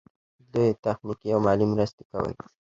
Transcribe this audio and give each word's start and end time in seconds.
دوی 0.53 0.69
تخنیکي 0.83 1.27
او 1.33 1.39
مالي 1.45 1.65
مرستې 1.73 2.03
کولې. 2.11 2.35